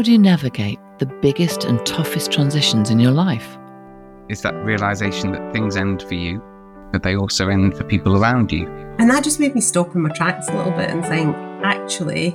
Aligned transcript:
How 0.00 0.04
do 0.04 0.12
you 0.12 0.18
navigate 0.18 0.78
the 0.98 1.04
biggest 1.04 1.64
and 1.64 1.84
toughest 1.84 2.32
transitions 2.32 2.88
in 2.88 2.98
your 2.98 3.10
life? 3.10 3.58
It's 4.30 4.40
that 4.40 4.54
realization 4.54 5.32
that 5.32 5.52
things 5.52 5.76
end 5.76 6.02
for 6.04 6.14
you, 6.14 6.42
but 6.90 7.02
they 7.02 7.14
also 7.14 7.50
end 7.50 7.76
for 7.76 7.84
people 7.84 8.16
around 8.16 8.50
you. 8.50 8.66
And 8.98 9.10
that 9.10 9.22
just 9.22 9.38
made 9.38 9.54
me 9.54 9.60
stop 9.60 9.94
in 9.94 10.00
my 10.00 10.08
tracks 10.08 10.48
a 10.48 10.56
little 10.56 10.72
bit 10.72 10.88
and 10.88 11.04
think, 11.04 11.36
actually, 11.62 12.30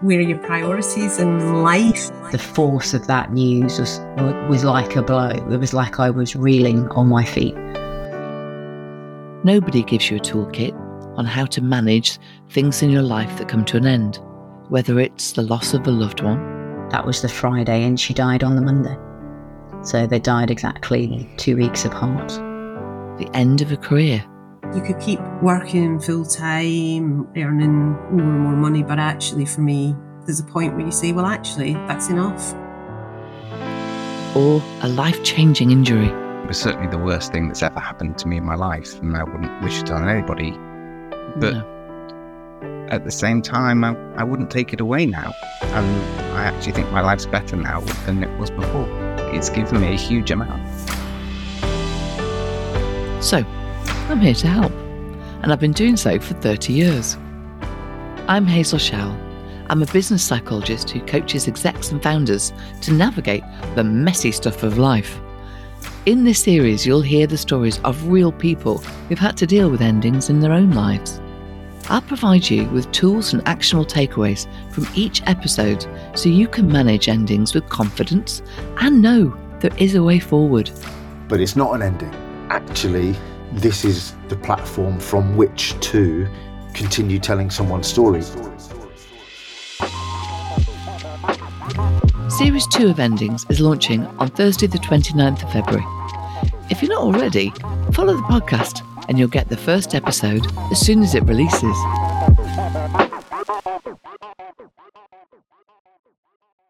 where 0.00 0.18
are 0.18 0.22
your 0.22 0.38
priorities 0.38 1.20
in 1.20 1.62
life? 1.62 2.10
The 2.32 2.38
force 2.38 2.94
of 2.94 3.06
that 3.06 3.32
news 3.32 3.78
was 3.78 4.00
was 4.48 4.64
like 4.64 4.96
a 4.96 5.02
blow. 5.02 5.28
It 5.28 5.60
was 5.60 5.72
like 5.72 6.00
I 6.00 6.10
was 6.10 6.34
reeling 6.34 6.88
on 6.88 7.06
my 7.06 7.24
feet. 7.24 7.54
Nobody 9.44 9.84
gives 9.84 10.10
you 10.10 10.16
a 10.16 10.20
toolkit 10.20 10.74
on 11.16 11.26
how 11.26 11.46
to 11.46 11.62
manage 11.62 12.18
things 12.50 12.82
in 12.82 12.90
your 12.90 13.02
life 13.02 13.38
that 13.38 13.46
come 13.48 13.64
to 13.66 13.76
an 13.76 13.86
end, 13.86 14.18
whether 14.68 14.98
it's 14.98 15.30
the 15.30 15.42
loss 15.42 15.74
of 15.74 15.86
a 15.86 15.92
loved 15.92 16.20
one. 16.20 16.53
That 16.90 17.04
was 17.04 17.22
the 17.22 17.28
Friday, 17.28 17.84
and 17.84 17.98
she 17.98 18.14
died 18.14 18.44
on 18.44 18.56
the 18.56 18.62
Monday. 18.62 18.96
So 19.82 20.06
they 20.06 20.18
died 20.18 20.50
exactly 20.50 21.28
two 21.36 21.56
weeks 21.56 21.84
apart. 21.84 22.28
The 23.18 23.28
end 23.34 23.60
of 23.60 23.70
a 23.72 23.76
career. 23.76 24.24
You 24.74 24.80
could 24.80 24.98
keep 24.98 25.20
working 25.42 26.00
full 26.00 26.24
time, 26.24 27.28
earning 27.36 27.92
more 27.92 28.22
and 28.22 28.40
more 28.40 28.56
money, 28.56 28.82
but 28.82 28.98
actually, 28.98 29.44
for 29.44 29.60
me, 29.60 29.94
there's 30.24 30.40
a 30.40 30.44
point 30.44 30.74
where 30.74 30.86
you 30.86 30.92
say, 30.92 31.12
well, 31.12 31.26
actually, 31.26 31.74
that's 31.86 32.08
enough. 32.08 32.54
Or 34.34 34.62
a 34.82 34.88
life 34.88 35.22
changing 35.22 35.70
injury. 35.70 36.08
It 36.08 36.48
was 36.48 36.58
certainly 36.58 36.88
the 36.88 36.98
worst 36.98 37.30
thing 37.32 37.48
that's 37.48 37.62
ever 37.62 37.78
happened 37.78 38.18
to 38.18 38.28
me 38.28 38.38
in 38.38 38.44
my 38.44 38.56
life, 38.56 38.98
and 39.00 39.16
I 39.16 39.22
wouldn't 39.22 39.62
wish 39.62 39.80
it 39.80 39.90
on 39.90 40.08
anybody. 40.08 40.50
But 41.36 41.54
No. 41.54 41.73
At 42.88 43.04
the 43.04 43.10
same 43.10 43.42
time, 43.42 43.84
I, 43.84 43.96
I 44.16 44.24
wouldn't 44.24 44.50
take 44.50 44.72
it 44.72 44.80
away 44.80 45.06
now. 45.06 45.32
And 45.62 45.86
I 46.34 46.44
actually 46.44 46.72
think 46.72 46.90
my 46.90 47.00
life's 47.00 47.26
better 47.26 47.56
now 47.56 47.80
than 48.06 48.22
it 48.22 48.38
was 48.38 48.50
before. 48.50 48.86
It's 49.32 49.48
given 49.48 49.80
me 49.80 49.88
a 49.88 49.96
huge 49.96 50.30
amount. 50.30 50.62
So, 53.22 53.44
I'm 54.08 54.20
here 54.20 54.34
to 54.34 54.46
help, 54.46 54.72
and 55.42 55.52
I've 55.52 55.60
been 55.60 55.72
doing 55.72 55.96
so 55.96 56.18
for 56.20 56.34
30 56.34 56.72
years. 56.72 57.16
I'm 58.28 58.46
Hazel 58.46 58.78
Showell. 58.78 59.18
I'm 59.70 59.82
a 59.82 59.86
business 59.86 60.22
psychologist 60.22 60.90
who 60.90 61.00
coaches 61.00 61.48
execs 61.48 61.90
and 61.90 62.02
founders 62.02 62.52
to 62.82 62.92
navigate 62.92 63.42
the 63.74 63.84
messy 63.84 64.30
stuff 64.30 64.62
of 64.62 64.76
life. 64.76 65.18
In 66.04 66.24
this 66.24 66.42
series, 66.42 66.84
you'll 66.84 67.00
hear 67.00 67.26
the 67.26 67.38
stories 67.38 67.80
of 67.80 68.08
real 68.08 68.30
people 68.30 68.78
who've 69.08 69.18
had 69.18 69.38
to 69.38 69.46
deal 69.46 69.70
with 69.70 69.80
endings 69.80 70.28
in 70.28 70.40
their 70.40 70.52
own 70.52 70.72
lives. 70.72 71.18
I'll 71.90 72.00
provide 72.00 72.48
you 72.48 72.64
with 72.70 72.90
tools 72.92 73.32
and 73.34 73.46
actionable 73.46 73.84
takeaways 73.86 74.46
from 74.72 74.86
each 74.94 75.22
episode 75.26 75.86
so 76.14 76.28
you 76.28 76.48
can 76.48 76.66
manage 76.70 77.08
endings 77.08 77.54
with 77.54 77.68
confidence 77.68 78.42
and 78.80 79.02
know 79.02 79.36
there 79.60 79.74
is 79.78 79.94
a 79.94 80.02
way 80.02 80.18
forward. 80.18 80.70
but 81.28 81.40
it's 81.40 81.56
not 81.56 81.74
an 81.74 81.82
ending. 81.82 82.14
Actually, 82.50 83.14
this 83.52 83.84
is 83.84 84.14
the 84.28 84.36
platform 84.36 84.98
from 85.00 85.36
which 85.36 85.78
to 85.80 86.26
continue 86.74 87.18
telling 87.18 87.50
someone's 87.50 87.86
story. 87.86 88.22
Series 92.28 92.66
2 92.68 92.88
of 92.88 92.98
Endings 92.98 93.46
is 93.48 93.60
launching 93.60 94.04
on 94.18 94.28
Thursday, 94.28 94.66
the 94.66 94.78
29th 94.78 95.44
of 95.44 95.52
February. 95.52 95.84
If 96.70 96.82
you're 96.82 96.90
not 96.90 97.02
already, 97.02 97.50
follow 97.92 98.14
the 98.16 98.22
podcast 98.22 98.82
and 99.08 99.18
you'll 99.18 99.28
get 99.28 99.48
the 99.48 99.56
first 99.56 99.94
episode 99.94 100.46
as 100.70 100.80
soon 100.80 101.02
as 101.02 101.14
it 101.14 101.22
releases. 101.24 103.03